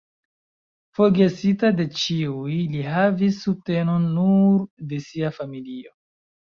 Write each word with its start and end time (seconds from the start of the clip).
Forgesita 0.99 1.69
de 1.81 1.85
ĉiuj, 1.99 2.57
li 2.73 2.81
havis 2.97 3.41
subtenon 3.45 4.13
nur 4.19 4.61
de 4.95 5.05
sia 5.11 5.37
familio. 5.41 5.99